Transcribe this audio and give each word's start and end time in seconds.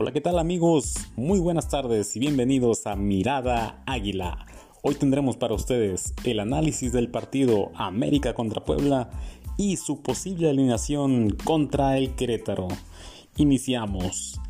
Hola, 0.00 0.12
¿qué 0.12 0.20
tal 0.20 0.38
amigos? 0.38 0.94
Muy 1.16 1.40
buenas 1.40 1.66
tardes 1.66 2.14
y 2.14 2.20
bienvenidos 2.20 2.86
a 2.86 2.94
Mirada 2.94 3.82
Águila. 3.84 4.46
Hoy 4.80 4.94
tendremos 4.94 5.36
para 5.36 5.54
ustedes 5.54 6.14
el 6.22 6.38
análisis 6.38 6.92
del 6.92 7.10
partido 7.10 7.72
América 7.74 8.32
contra 8.32 8.64
Puebla 8.64 9.10
y 9.56 9.76
su 9.76 10.00
posible 10.04 10.50
alineación 10.50 11.30
contra 11.30 11.98
el 11.98 12.14
Querétaro. 12.14 12.68
Iniciamos. 13.38 14.40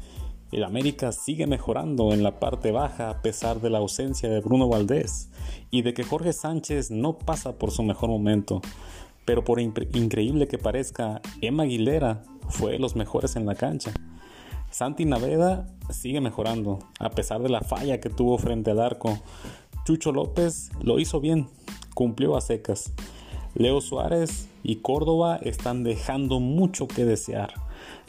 El 0.53 0.65
América 0.65 1.13
sigue 1.13 1.47
mejorando 1.47 2.13
en 2.13 2.23
la 2.23 2.41
parte 2.41 2.71
baja 2.71 3.09
a 3.09 3.23
pesar 3.23 3.63
de 3.63 3.71
la 3.71 3.79
ausencia 3.79 4.29
de 4.29 4.41
Bruno 4.41 4.69
Valdés 4.69 5.31
y 5.71 5.81
de 5.81 5.95
que 5.95 6.05
Jorge 6.05 6.35
Sánchez 6.35 6.91
no 6.91 7.17
pasa 7.17 7.57
por 7.57 7.71
su 7.71 7.83
mejor 7.83 8.11
momento. 8.11 8.61
Pero 9.25 9.45
por 9.45 9.61
increíble 9.61 10.47
que 10.47 10.59
parezca, 10.59 11.23
Emma 11.41 11.63
Aguilera 11.63 12.23
fue 12.51 12.73
de 12.73 12.79
los 12.79 12.97
mejores 12.97 13.35
en 13.35 13.47
la 13.47 13.55
cancha. 13.55 13.95
Santi 14.79 15.07
Naveda 15.07 15.67
sigue 15.91 16.21
mejorando, 16.21 16.79
a 17.01 17.11
pesar 17.11 17.43
de 17.43 17.49
la 17.49 17.63
falla 17.63 17.99
que 17.99 18.11
tuvo 18.11 18.39
frente 18.39 18.71
al 18.71 18.79
arco. 18.79 19.19
Chucho 19.85 20.13
López 20.13 20.71
lo 20.81 21.01
hizo 21.01 21.21
bien, 21.21 21.49
cumplió 21.95 22.37
a 22.37 22.41
secas. 22.41 22.93
Leo 23.57 23.81
Suárez 23.81 24.49
y 24.63 24.77
Córdoba 24.77 25.41
están 25.43 25.83
dejando 25.83 26.39
mucho 26.39 26.87
que 26.87 27.05
desear. 27.05 27.55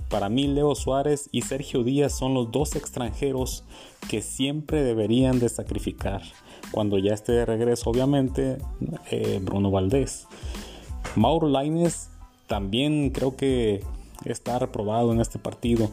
Para 0.09 0.29
mí 0.29 0.45
Leo 0.45 0.75
Suárez 0.75 1.27
y 1.31 1.41
Sergio 1.41 1.83
Díaz 1.83 2.15
son 2.15 2.35
los 2.35 2.51
dos 2.51 2.75
extranjeros 2.75 3.63
que 4.07 4.21
siempre 4.21 4.83
deberían 4.83 5.39
de 5.39 5.49
sacrificar. 5.49 6.21
Cuando 6.70 6.99
ya 6.99 7.15
esté 7.15 7.31
de 7.31 7.47
regreso, 7.47 7.89
obviamente, 7.89 8.59
eh, 9.09 9.39
Bruno 9.41 9.71
Valdés. 9.71 10.27
Mauro 11.15 11.47
Laines 11.47 12.11
también 12.45 13.09
creo 13.09 13.35
que 13.35 13.83
está 14.23 14.59
reprobado 14.59 15.11
en 15.11 15.20
este 15.20 15.39
partido 15.39 15.89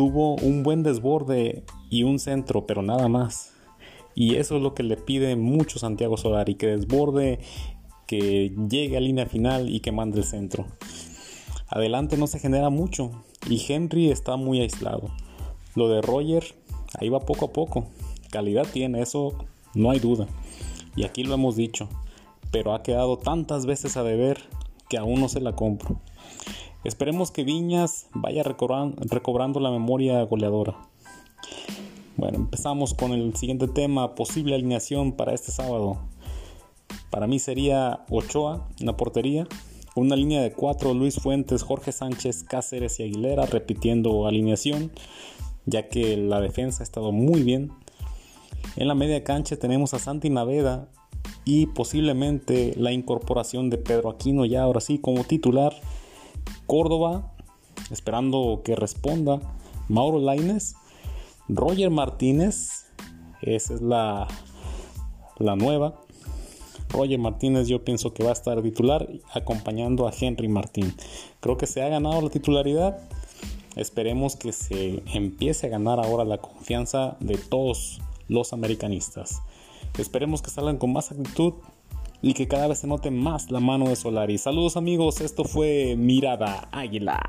tuvo 0.00 0.36
un 0.36 0.62
buen 0.62 0.82
desborde 0.82 1.62
y 1.90 2.04
un 2.04 2.18
centro, 2.18 2.64
pero 2.66 2.80
nada 2.80 3.06
más. 3.08 3.52
Y 4.14 4.36
eso 4.36 4.56
es 4.56 4.62
lo 4.62 4.72
que 4.72 4.82
le 4.82 4.96
pide 4.96 5.36
mucho 5.36 5.78
Santiago 5.78 6.16
Solari, 6.16 6.54
que 6.54 6.68
desborde, 6.68 7.38
que 8.06 8.50
llegue 8.70 8.96
a 8.96 9.00
línea 9.00 9.26
final 9.26 9.68
y 9.68 9.80
que 9.80 9.92
mande 9.92 10.20
el 10.20 10.24
centro. 10.24 10.64
Adelante 11.68 12.16
no 12.16 12.26
se 12.26 12.38
genera 12.38 12.70
mucho 12.70 13.10
y 13.46 13.62
Henry 13.70 14.10
está 14.10 14.36
muy 14.36 14.62
aislado. 14.62 15.10
Lo 15.74 15.90
de 15.90 16.00
Roger, 16.00 16.44
ahí 16.98 17.10
va 17.10 17.20
poco 17.20 17.44
a 17.44 17.52
poco. 17.52 17.84
Calidad 18.30 18.66
tiene, 18.72 19.02
eso 19.02 19.34
no 19.74 19.90
hay 19.90 19.98
duda. 19.98 20.28
Y 20.96 21.04
aquí 21.04 21.24
lo 21.24 21.34
hemos 21.34 21.56
dicho. 21.56 21.90
Pero 22.50 22.72
ha 22.72 22.82
quedado 22.82 23.18
tantas 23.18 23.66
veces 23.66 23.98
a 23.98 24.02
deber 24.02 24.40
que 24.88 24.96
aún 24.96 25.20
no 25.20 25.28
se 25.28 25.42
la 25.42 25.54
compro. 25.54 26.00
Esperemos 26.82 27.30
que 27.30 27.44
Viñas 27.44 28.08
vaya 28.14 28.42
recobrando 28.42 29.60
la 29.60 29.70
memoria 29.70 30.22
goleadora. 30.22 30.78
Bueno, 32.16 32.38
empezamos 32.38 32.94
con 32.94 33.12
el 33.12 33.36
siguiente 33.36 33.68
tema, 33.68 34.14
posible 34.14 34.54
alineación 34.54 35.12
para 35.12 35.34
este 35.34 35.52
sábado. 35.52 35.98
Para 37.10 37.26
mí 37.26 37.38
sería 37.38 38.06
Ochoa 38.08 38.66
en 38.78 38.86
la 38.86 38.96
portería, 38.96 39.46
una 39.94 40.16
línea 40.16 40.40
de 40.40 40.52
cuatro, 40.52 40.94
Luis 40.94 41.16
Fuentes, 41.16 41.62
Jorge 41.62 41.92
Sánchez, 41.92 42.44
Cáceres 42.44 42.98
y 42.98 43.02
Aguilera, 43.02 43.44
repitiendo 43.44 44.26
alineación, 44.26 44.90
ya 45.66 45.88
que 45.88 46.16
la 46.16 46.40
defensa 46.40 46.82
ha 46.82 46.84
estado 46.84 47.12
muy 47.12 47.42
bien. 47.42 47.72
En 48.76 48.88
la 48.88 48.94
media 48.94 49.22
cancha 49.22 49.56
tenemos 49.56 49.92
a 49.92 49.98
Santi 49.98 50.30
Naveda 50.30 50.88
y 51.44 51.66
posiblemente 51.66 52.74
la 52.78 52.92
incorporación 52.92 53.68
de 53.68 53.76
Pedro 53.76 54.08
Aquino 54.08 54.46
ya 54.46 54.62
ahora 54.62 54.80
sí 54.80 54.98
como 54.98 55.24
titular 55.24 55.74
Córdoba, 56.70 57.32
esperando 57.90 58.62
que 58.64 58.76
responda. 58.76 59.40
Mauro 59.88 60.20
Laines, 60.20 60.76
Roger 61.48 61.90
Martínez, 61.90 62.86
esa 63.42 63.74
es 63.74 63.80
la, 63.80 64.28
la 65.40 65.56
nueva. 65.56 66.00
Roger 66.90 67.18
Martínez 67.18 67.66
yo 67.66 67.84
pienso 67.84 68.14
que 68.14 68.22
va 68.22 68.30
a 68.30 68.34
estar 68.34 68.62
titular 68.62 69.08
acompañando 69.34 70.06
a 70.06 70.12
Henry 70.16 70.46
Martín. 70.46 70.94
Creo 71.40 71.56
que 71.56 71.66
se 71.66 71.82
ha 71.82 71.88
ganado 71.88 72.22
la 72.22 72.30
titularidad. 72.30 73.00
Esperemos 73.74 74.36
que 74.36 74.52
se 74.52 75.02
empiece 75.12 75.66
a 75.66 75.70
ganar 75.70 75.98
ahora 75.98 76.24
la 76.24 76.38
confianza 76.38 77.16
de 77.18 77.36
todos 77.36 78.00
los 78.28 78.52
americanistas. 78.52 79.42
Esperemos 79.98 80.40
que 80.40 80.50
salgan 80.50 80.78
con 80.78 80.92
más 80.92 81.10
actitud 81.10 81.54
y 82.22 82.34
que 82.34 82.48
cada 82.48 82.68
vez 82.68 82.78
se 82.78 82.86
note 82.86 83.10
más 83.10 83.50
la 83.50 83.60
mano 83.60 83.88
de 83.88 83.96
Solari. 83.96 84.38
Saludos 84.38 84.76
amigos, 84.76 85.20
esto 85.20 85.44
fue 85.44 85.96
Mirada 85.96 86.68
Águila. 86.72 87.20